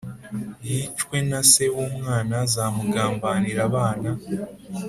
[0.69, 4.09] Yicwe na se w umwana azamugambanira abana